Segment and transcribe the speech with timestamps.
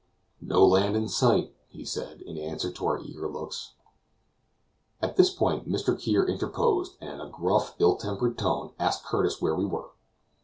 [0.41, 3.73] "No land in sight," he said, in answer to our eager looks.
[4.99, 5.95] At this point Mr.
[5.95, 9.91] Kear interposed, and in a gruff, ill tempered tone, asked Curtis where we were.